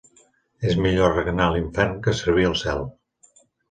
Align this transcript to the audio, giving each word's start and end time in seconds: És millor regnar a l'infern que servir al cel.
És 0.69 0.77
millor 0.85 1.13
regnar 1.19 1.47
a 1.51 1.53
l'infern 1.59 1.97
que 2.09 2.19
servir 2.25 2.51
al 2.53 2.61
cel. 2.67 2.87